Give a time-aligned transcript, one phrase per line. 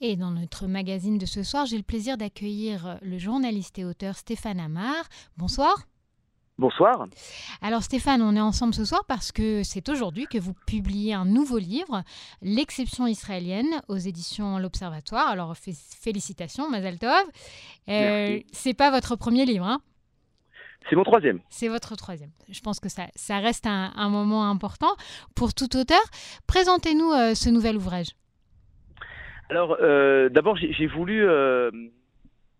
[0.00, 4.16] Et dans notre magazine de ce soir, j'ai le plaisir d'accueillir le journaliste et auteur
[4.16, 5.04] Stéphane Amar.
[5.36, 5.86] Bonsoir.
[6.58, 7.06] Bonsoir.
[7.62, 11.24] Alors Stéphane, on est ensemble ce soir parce que c'est aujourd'hui que vous publiez un
[11.24, 12.02] nouveau livre,
[12.42, 15.28] L'exception israélienne, aux éditions L'Observatoire.
[15.28, 17.10] Alors félicitations, Mazal Tov.
[17.88, 19.80] Euh, c'est pas votre premier livre, hein?
[20.88, 21.40] C'est mon troisième.
[21.48, 22.30] C'est votre troisième.
[22.48, 24.94] Je pense que ça, ça reste un, moment important
[25.34, 26.02] pour tout auteur.
[26.46, 28.08] Présentez-nous euh, ce nouvel ouvrage.
[29.52, 31.70] Alors, euh, d'abord, j'ai voulu euh,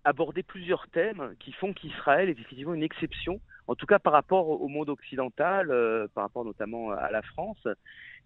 [0.05, 4.46] aborder plusieurs thèmes qui font qu'Israël est effectivement une exception, en tout cas par rapport
[4.60, 5.69] au monde occidental,
[6.14, 7.66] par rapport notamment à la France.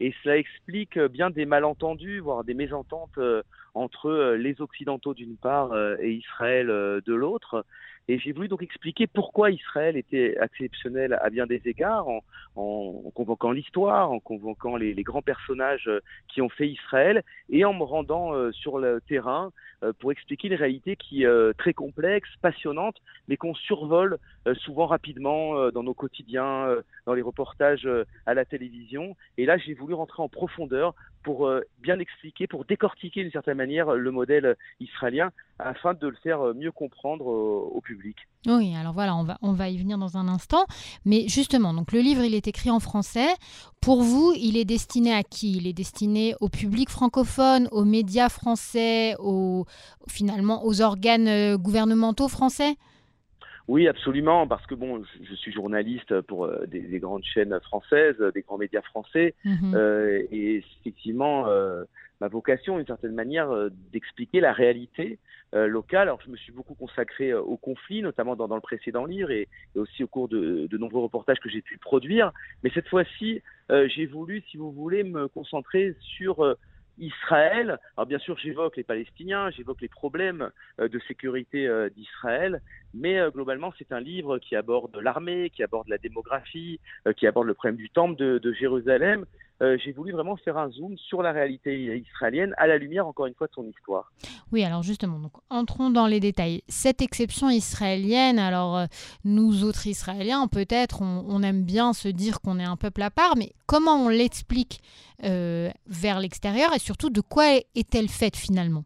[0.00, 3.20] Et cela explique bien des malentendus, voire des mésententes
[3.74, 7.64] entre les Occidentaux d'une part et Israël de l'autre.
[8.08, 12.06] Et j'ai voulu donc expliquer pourquoi Israël était exceptionnel à bien des égards,
[12.54, 17.64] en, convoquant l'histoire, en convoquant les, les, grands personnages euh, qui ont fait Israël, et
[17.64, 19.50] en me rendant euh, sur le terrain
[19.82, 22.96] euh, pour expliquer une réalité qui est très complexe, passionnante,
[23.28, 24.18] mais qu'on survole
[24.54, 26.68] souvent rapidement dans nos quotidiens,
[27.04, 27.88] dans les reportages
[28.26, 29.16] à la télévision.
[29.38, 30.94] Et là, j'ai voulu rentrer en profondeur
[31.26, 31.50] pour
[31.82, 36.70] bien expliquer, pour décortiquer d'une certaine manière le modèle israélien, afin de le faire mieux
[36.70, 38.16] comprendre au public.
[38.46, 40.66] Oui, alors voilà, on va, on va y venir dans un instant.
[41.04, 43.26] Mais justement, donc le livre, il est écrit en français.
[43.80, 45.56] Pour vous, il est destiné à qui?
[45.56, 49.16] Il est destiné au public francophone, aux médias français,
[50.08, 52.76] finalement aux organes euh, gouvernementaux français?
[53.68, 58.42] Oui, absolument, parce que bon, je, suis journaliste pour euh, des, grandes chaînes françaises, des
[58.42, 59.74] grands médias français, mhm.
[59.74, 61.46] euh, et effectivement,
[62.20, 63.50] ma vocation, d'une certaine manière,
[63.92, 65.18] d'expliquer la réalité
[65.54, 66.08] euh, locale.
[66.08, 69.30] Alors, je me suis beaucoup consacré euh, au conflit, notamment dans, dans le précédent livre
[69.30, 72.32] et, et, aussi au cours de, de nombreux reportages que j'ai pu produire.
[72.64, 76.54] Mais cette fois-ci, euh, j'ai voulu, si vous voulez, me concentrer sur euh,
[76.98, 77.78] Israël.
[77.96, 82.60] Alors bien sûr, j'évoque les Palestiniens, j'évoque les problèmes de sécurité d'Israël,
[82.94, 86.80] mais globalement, c'est un livre qui aborde l'armée, qui aborde la démographie,
[87.16, 89.26] qui aborde le problème du temple de, de Jérusalem,
[89.62, 93.26] euh, j'ai voulu vraiment faire un zoom sur la réalité israélienne à la lumière, encore
[93.26, 94.12] une fois, de son histoire.
[94.52, 95.18] Oui, alors justement,
[95.48, 96.62] entrons dans les détails.
[96.68, 98.86] Cette exception israélienne, alors euh,
[99.24, 103.36] nous autres Israéliens, peut-être, on, aime bien se dire qu'on est un peuple à part,
[103.36, 104.80] mais comment on l'explique
[105.24, 108.84] euh, vers l'extérieur et surtout de quoi est-elle faite finalement?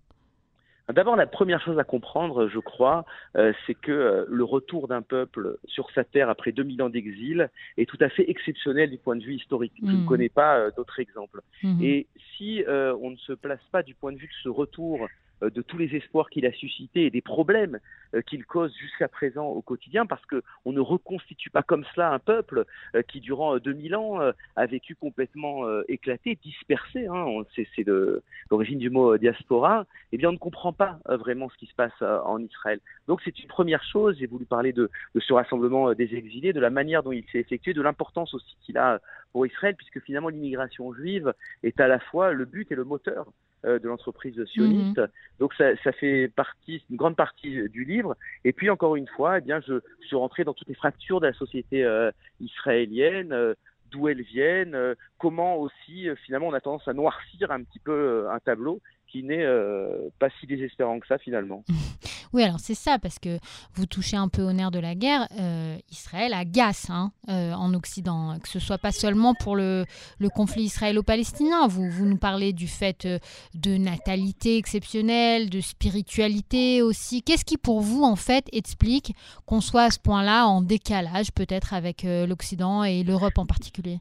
[0.93, 3.05] D'abord, la première chose à comprendre, je crois,
[3.37, 7.51] euh, c'est que euh, le retour d'un peuple sur sa terre après 2000 ans d'exil
[7.77, 9.75] est tout à fait exceptionnel du point de vue historique.
[9.83, 10.07] Je ne mmh.
[10.07, 11.41] connais pas euh, d'autres exemples.
[11.63, 11.83] Mmh.
[11.83, 12.07] Et
[12.37, 15.07] si on ne se place pas du point de vue de ce retour euh,
[15.49, 17.79] de tous les espoirs qu'il a suscités et des problèmes
[18.15, 22.13] euh, qu'il cause jusqu'à présent au quotidien, parce que on ne reconstitue pas comme cela
[22.13, 22.65] un peuple
[22.95, 24.19] euh, qui, durant 2000 ans,
[24.57, 27.07] a vécu complètement éclaté, dispersé.
[27.07, 27.85] Hein, c'est
[28.51, 29.87] l'origine du mot diaspora.
[30.13, 32.81] Eh bien, on ne comprend pas vraiment ce qui se passe en Israël.
[33.09, 34.17] Donc, c'est une première chose.
[34.19, 37.39] J'ai voulu parler de, de ce rassemblement des exilés, de la manière dont il s'est
[37.39, 39.01] effectué, de l'importance aussi qu'il a
[39.33, 43.27] pour Israël, puisque finalement l'immigration juive est à la fois le but et le moteur
[43.29, 43.31] euh,
[43.65, 44.99] de l'entreprise sioniste.
[44.99, 45.09] Mhm.
[45.39, 48.17] Donc ça, ça, fait partie, une grande partie du livre.
[48.45, 51.27] Et puis encore une fois, eh bien, je, suis rentré dans toutes les fractures de
[51.27, 52.11] la société euh,
[52.41, 53.33] israélienne.
[53.33, 53.55] Euh,
[53.91, 54.77] d'où elles viennent,
[55.19, 59.45] comment aussi finalement on a tendance à noircir un petit peu un tableau qui n'est
[60.21, 61.65] pas si désespérant que ça finalement.
[62.33, 63.39] Oui, alors c'est ça, parce que
[63.75, 65.27] vous touchez un peu au nerf de la guerre.
[65.39, 69.85] Euh, Israël agace hein, euh, en Occident, que ce soit pas seulement pour le,
[70.33, 71.67] conflit israélo-palestinien.
[71.67, 73.19] Vous, vous nous parlez du fait euh,
[73.55, 77.23] de natalité exceptionnelle, de spiritualité aussi.
[77.23, 79.15] Qu'est-ce qui, pour vous, en fait, explique
[79.45, 83.99] qu'on soit à ce point-là en décalage, peut-être, avec l'Occident et l'Europe en particulier?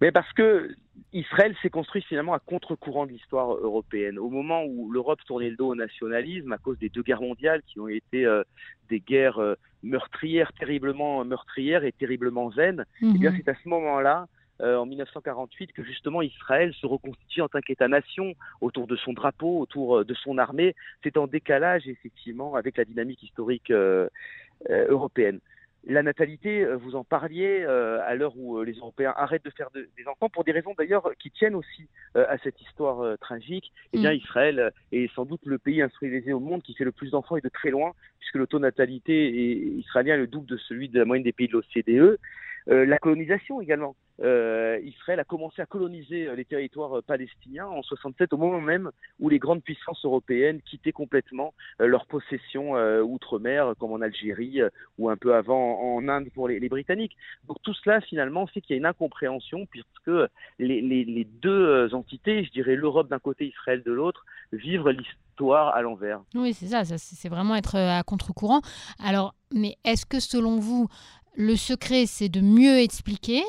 [0.00, 0.74] Mais parce que
[1.12, 4.18] Israël s'est construit finalement à contre-courant de l'histoire européenne.
[4.18, 7.62] Au moment où l'Europe tournait le dos au nationalisme à cause des deux guerres mondiales
[7.66, 8.44] qui ont été euh,
[8.88, 13.38] des guerres euh, meurtrières, terriblement meurtrières et terriblement vaines, eh bien mhm.
[13.38, 14.26] c'est à ce moment-là,
[14.60, 19.58] euh, en 1948, que justement Israël se reconstitue en tant qu'État-nation autour de son drapeau,
[19.58, 20.76] autour de son armée.
[21.02, 23.72] C'est en décalage effectivement avec la dynamique historique
[24.68, 25.40] européenne.
[25.86, 29.50] La natalité, euh, vous en parliez euh, à l'heure où euh, les Européens arrêtent de
[29.50, 33.72] faire des enfants, pour des raisons d'ailleurs qui tiennent aussi à cette histoire tragique.
[33.92, 34.16] Eh bien, mm.
[34.16, 37.40] Israël est sans doute le pays industrialisé au monde qui fait le plus d'enfants et
[37.40, 39.30] de très loin, puisque le taux de natalité
[39.78, 42.18] israélien est le double de celui de la moyenne des pays de l'OCDE.
[42.66, 43.96] La colonisation également.
[44.22, 48.60] Euh, Israël a commencé à coloniser euh, les territoires euh, palestiniens en 67, au moment
[48.60, 52.72] même où les grandes puissances européennes quittaient complètement leurs possessions
[53.02, 54.60] outre-mer, comme en Algérie
[54.98, 57.16] ou un peu avant en Inde pour les, Britanniques.
[57.48, 60.10] Donc tout cela finalement fait qu'il y a une incompréhension puisque
[60.58, 65.82] les, les deux entités, je dirais l'Europe d'un côté, Israël de l'autre, vivent l'histoire à
[65.82, 66.20] l'envers.
[66.34, 68.60] Oui, c'est ça c'est vraiment être à contre-courant.
[69.02, 70.88] Alors, mais est-ce que selon vous,
[71.36, 73.42] le secret, c'est de mieux expliquer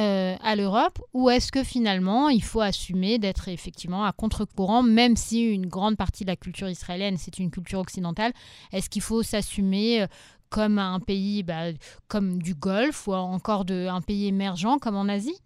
[0.00, 5.14] euh, à l'Europe ou est-ce que finalement il faut assumer d'être effectivement à contre-courant, même
[5.14, 8.32] si une grande partie de la culture israélienne c'est une culture occidentale?
[8.72, 10.06] Est-ce qu'il faut s'assumer euh,
[10.50, 11.72] comme un pays bah,
[12.08, 15.38] comme du Golfe ou encore de, un pays émergent comme en Asie?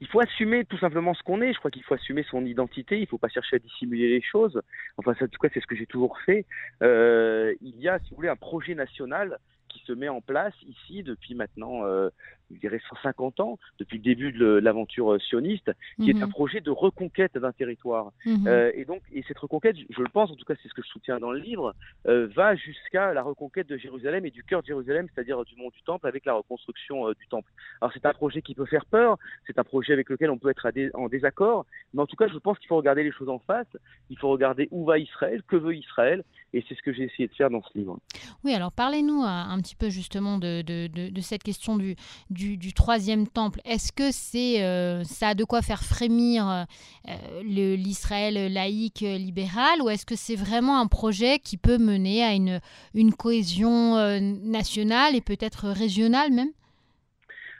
[0.00, 1.52] Il faut assumer tout simplement ce qu'on est.
[1.52, 2.98] Je crois qu'il faut assumer son identité.
[2.98, 4.62] Il ne faut pas chercher à dissimuler les choses.
[4.96, 6.46] Enfin, en tout cas, c'est ce que j'ai toujours fait.
[6.84, 9.38] Euh, il y a, si vous voulez, un projet national
[9.86, 12.10] se met en place ici depuis maintenant euh,
[12.50, 16.32] je dirais 150 ans, depuis le début de l'aventure euh, sioniste, qui est un mhm.
[16.32, 18.12] projet de reconquête d'un territoire.
[18.24, 18.46] Mhm.
[18.46, 20.82] Euh, et donc, et cette reconquête, je le pense, en tout cas c'est ce que
[20.82, 21.74] je soutiens dans le livre,
[22.06, 25.70] euh, va jusqu'à la reconquête de Jérusalem et du cœur de Jérusalem, c'est-à-dire du mont
[25.70, 27.50] du Temple, avec la reconstruction du Temple.
[27.80, 30.50] Alors c'est un projet qui peut faire peur, c'est un projet avec lequel on peut
[30.50, 33.38] être en désaccord, mais en tout cas je pense qu'il faut regarder les choses en
[33.38, 33.66] face,
[34.10, 37.28] il faut regarder où va Israël, que veut Israël, et c'est ce que j'ai essayé
[37.28, 37.98] de faire dans ce livre.
[38.44, 41.88] Oui, alors parlez-nous un petit peu justement de, de, de, de cette question du
[42.30, 42.37] du,
[42.74, 46.66] troisième temple, est-ce que c'est euh, ça a de quoi faire frémir
[47.08, 52.34] euh, l'Israël laïque libéral ou est-ce que c'est vraiment un projet qui peut mener à
[52.34, 52.60] une,
[52.94, 56.50] une cohésion euh, nationale et peut-être régionale même?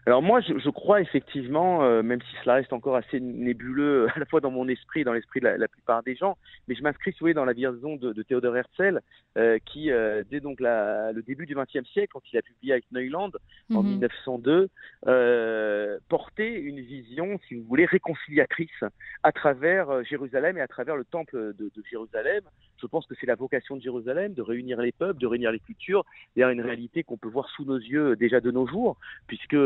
[0.08, 4.24] Alors moi, je, crois effectivement, euh, même si cela reste encore assez nébuleux à la
[4.24, 7.18] fois dans mon esprit, dans l'esprit de la, plupart des gens, mais je m'inscris, si
[7.18, 9.02] vous voulez, dans la vision de, de Théodore Herzl,
[9.36, 12.72] euh, qui, euh, dès donc la, le début du XXe siècle, quand il a publié
[12.72, 13.32] avec Neuland
[13.74, 14.70] en 1902,
[15.06, 15.98] mhm.
[16.08, 18.84] portait une vision, si vous voulez, réconciliatrice
[19.22, 22.44] à travers Jérusalem et à travers le temple de, de Jérusalem.
[22.80, 25.58] Je pense que c'est la vocation de Jérusalem, de réunir les peuples, de réunir les
[25.58, 26.04] cultures,
[26.34, 28.96] d'ailleurs une réalité qu'on peut voir sous nos yeux déjà de nos jours,
[29.26, 29.56] puisque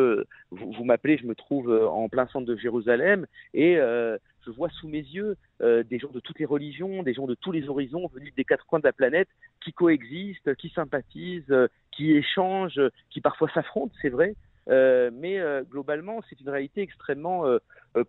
[0.53, 4.69] vous, m'appelez, je me trouve euh, en plein centre de Jérusalem et euh, je vois
[4.69, 7.69] sous mes yeux euh, des gens de toutes les religions, des gens de tous les
[7.69, 9.29] horizons venus des quatre coins de la planète
[9.65, 11.55] qui coexistent, qui sympathisent,
[11.91, 12.81] qui échangent,
[13.11, 14.35] qui parfois s'affrontent, c'est vrai,
[14.67, 15.41] mais
[15.71, 17.45] globalement, c'est une réalité extrêmement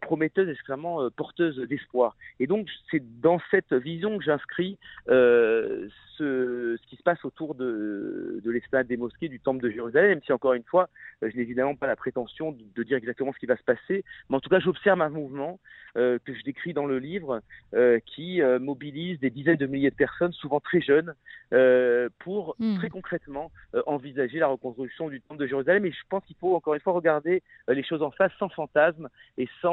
[0.01, 2.15] prometteuse, extrêmement porteuse d'espoir.
[2.39, 4.77] Et donc, c'est dans cette vision que j'inscris
[5.07, 10.09] ce, ce, qui se passe autour de, de l'esplanade des mosquées du temple de Jérusalem,
[10.09, 10.89] même si encore une fois,
[11.23, 14.03] euh, je n'ai évidemment pas la prétention de, dire exactement ce qui va se passer,
[14.29, 15.59] mais en tout cas, j'observe un mouvement
[15.97, 17.41] euh, que je décris dans le livre
[17.73, 21.13] euh, qui euh, mobilise des dizaines de milliers de personnes, souvent très jeunes,
[21.53, 22.77] euh, pour hmm.
[22.77, 23.51] très concrètement
[23.85, 25.85] envisager la reconstruction du temple de Jérusalem.
[25.85, 29.09] Et je pense qu'il faut encore une fois regarder les choses en face sans fantasme
[29.37, 29.72] et sans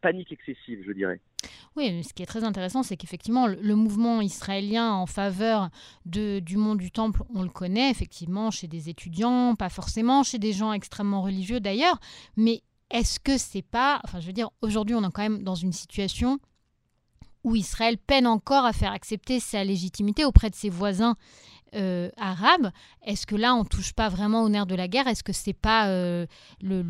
[0.00, 1.20] panique excessive, je dirais.
[1.76, 5.68] Oui, ce qui est très intéressant, c'est qu'effectivement, le mouvement israélien en faveur
[6.06, 10.38] de, du monde du temple, on le connaît effectivement chez des étudiants, pas forcément chez
[10.38, 12.00] des gens extrêmement religieux d'ailleurs,
[12.36, 15.54] mais est-ce que c'est pas, enfin je veux dire, aujourd'hui on est quand même dans
[15.54, 16.38] une situation
[17.44, 21.14] où Israël peine encore à faire accepter sa légitimité auprès de ses voisins
[21.74, 22.70] euh, arabes.
[23.04, 25.06] Est-ce que là, on touche pas vraiment au nerf de la guerre?
[25.08, 26.26] Est-ce que c'est pas euh,
[26.62, 26.82] le,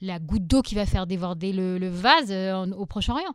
[0.00, 3.34] la goutte d'eau qui va faire déborder le, vase euh, au Proche-Orient?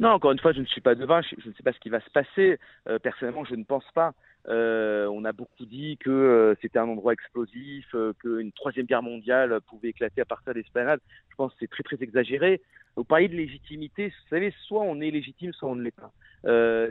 [0.00, 1.88] Non, encore une fois, je ne suis pas devin, je, ne sais pas ce qui
[1.88, 2.58] va se passer.
[3.02, 4.12] personnellement, je ne pense pas.
[4.48, 9.02] Euh, on a beaucoup dit que euh, c'était un endroit explosif, euh, qu'une troisième guerre
[9.02, 11.00] mondiale pouvait éclater à partir d'Esplanade.
[11.30, 12.60] Je pense que c'est très très exagéré.
[12.96, 16.12] Vous parlez de légitimité, vous savez, soit on est légitime, soit on ne l'est pas.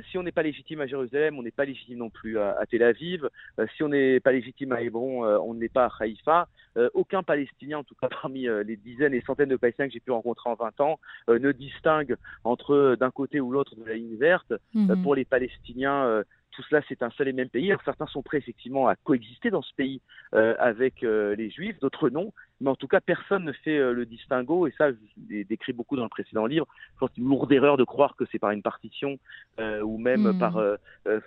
[0.09, 2.83] Si on n'est pas légitime à Jérusalem, on n'est pas légitime non plus à, Tel
[2.83, 3.29] Aviv.
[3.75, 6.47] si on n'est pas légitime à Hébron, on n'est pas à Haïfa.
[6.93, 10.11] aucun Palestinien, en tout cas parmi les dizaines et centaines de Palestiniens que j'ai pu
[10.11, 14.53] rencontrer en 20 ans, ne distingue entre d'un côté ou l'autre de la ligne verte.
[14.73, 15.03] Mhm.
[15.03, 16.23] pour les Palestiniens,
[16.53, 17.73] tout cela, c'est un seul et même pays.
[17.83, 20.01] certains sont prêts effectivement à coexister dans ce pays
[20.33, 22.31] euh, avec euh, les Juifs, d'autres non.
[22.61, 24.67] Mais en tout cas, personne ne fait euh, le distinguo.
[24.67, 24.97] Et ça, je
[25.29, 26.67] l'ai décrit beaucoup dans le précédent livre.
[26.93, 29.19] Je pense une lourde erreur de croire que c'est par une partition
[29.59, 30.39] ou même hmm.
[30.39, 30.59] par.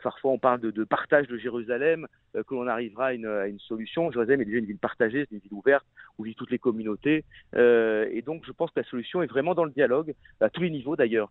[0.02, 4.10] parfois, on parle de, partage de Jérusalem que l'on arrivera à une, à une, solution.
[4.10, 5.86] Jérusalem est déjà une ville partagée, c'est une ville ouverte
[6.18, 7.24] où vivent toutes les communautés.
[7.54, 10.70] et donc, je pense que la solution est vraiment dans le dialogue, à tous les
[10.70, 11.30] niveaux d'ailleurs,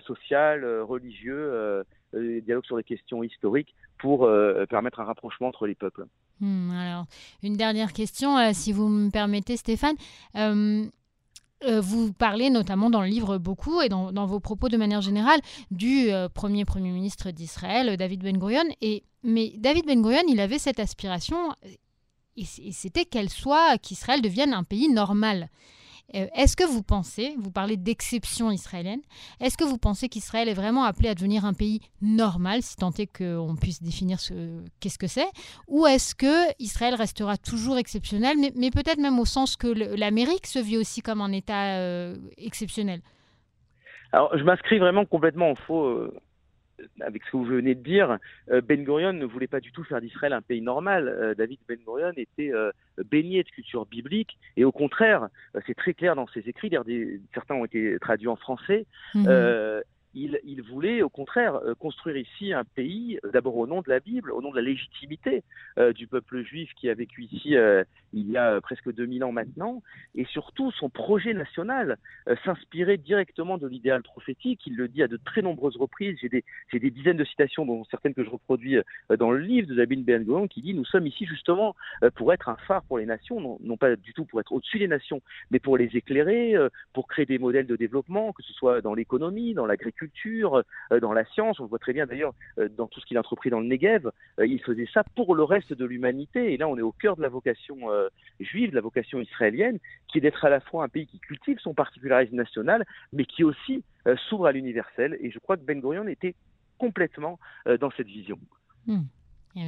[0.00, 1.84] social, religieux.
[2.14, 6.06] Euh, dialogue sur les questions historiques pour euh, permettre un rapprochement entre les peuples.
[6.40, 7.04] Hmm, alors,
[7.44, 9.94] une dernière question, euh, si vous me permettez, Stéphane.
[10.34, 15.40] vous parlez notamment dans le livre beaucoup et dans, dans vos propos de manière générale
[15.70, 18.64] du premier Premier ministre d'Israël, David Ben Gurion.
[18.80, 21.54] Et, mais David Ben Gurion, il avait cette aspiration
[22.36, 25.50] et c'était qu'elle soit, qu'Israël devienne un pays normal.
[26.14, 29.00] Euh, est-ce que vous pensez, vous parlez d'exception israélienne,
[29.40, 32.90] est-ce que vous pensez qu'Israël est vraiment appelé à devenir un pays normal, si tant
[32.92, 35.28] est qu'on puisse définir ce qu'est-ce que c'est,
[35.68, 40.58] ou est-ce que Israël restera toujours exceptionnel, mais, peut-être même au sens que l'Amérique se
[40.58, 43.00] vit aussi comme un État euh, exceptionnel?
[44.12, 46.14] Alors, je m'inscris vraiment complètement en faux euh,
[47.00, 48.18] avec ce que vous venez de dire,
[48.50, 51.08] euh, Ben Gurion ne voulait pas du tout faire d'Israël un pays normal.
[51.08, 52.72] Euh, David Ben Gurion était euh,
[53.10, 55.28] baigné de culture biblique et au contraire,
[55.66, 56.70] c'est très clair dans ses écrits,
[57.34, 58.86] certains ont été traduits en français.
[59.14, 59.82] Mhm
[60.14, 64.00] il, voulait au contraire euh, construire ici un pays, euh, d'abord au nom de la
[64.00, 65.42] Bible, au nom de la légitimité
[65.78, 67.54] euh, du peuple juif qui a vécu ici
[68.12, 69.82] il y a presque 2000 ans maintenant,
[70.14, 71.96] et surtout son projet national
[72.44, 74.60] s'inspirait directement de l'idéal prophétique.
[74.66, 76.16] Il le dit à de très nombreuses reprises.
[76.20, 78.78] J'ai des, des, dizaines de citations, dont certaines que je reproduis
[79.18, 81.76] dans le livre de David Ben Gurion, qui dit Nous sommes ici justement
[82.16, 84.78] pour être un phare pour les nations, non, non pas du tout pour être au-dessus
[84.78, 86.54] des nations, mais pour les éclairer,
[86.92, 89.99] pour créer des modèles de développement, que ce soit dans l'économie, dans l'agriculture
[90.92, 91.60] euh, dans la science.
[91.60, 94.10] On voit très bien d'ailleurs euh, dans tout ce qu'il a entrepris dans le Negev,
[94.38, 96.52] euh, il faisait ça pour le reste de l'humanité.
[96.52, 97.78] Et là, on est au cœur de la vocation
[98.38, 99.78] juive, de la vocation israélienne,
[100.08, 103.44] qui est d'être à la fois un pays qui cultive son particularisme national, mais qui
[103.44, 103.84] aussi
[104.28, 105.16] s'ouvre à l'universel.
[105.20, 106.34] Et je crois que Ben Gurion était
[106.78, 107.38] complètement
[107.80, 108.38] dans cette vision.
[108.86, 109.02] Hmm.
[109.56, 109.62] Eh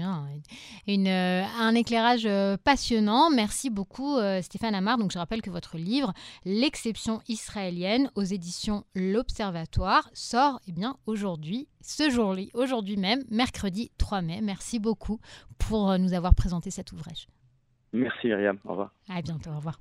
[0.87, 3.31] une, euh, un éclairage euh, passionnant.
[3.31, 4.97] Merci beaucoup euh, Stéphane Amar.
[4.97, 6.13] Donc je rappelle que votre livre
[6.45, 14.23] L'exception israélienne aux éditions L'Observatoire sort eh bien aujourd'hui, ce jour-là, aujourd'hui même, mercredi 3
[14.23, 14.41] mai.
[14.41, 15.19] Merci beaucoup
[15.59, 17.27] pour nous avoir présenté cet ouvrage.
[17.93, 18.59] Merci Myriam.
[18.65, 18.95] Au revoir.
[19.09, 19.51] À bientôt.
[19.51, 19.81] Au revoir.